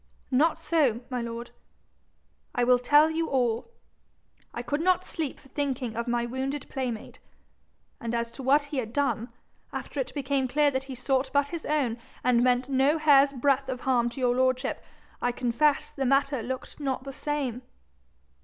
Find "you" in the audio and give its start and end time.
3.11-3.27